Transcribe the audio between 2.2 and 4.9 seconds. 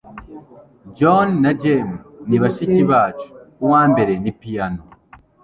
ni bashiki bacu. Uwa mbere ni piyano.